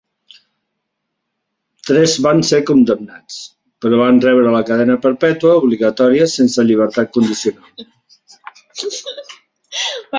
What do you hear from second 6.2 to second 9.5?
sense llibertat condicional.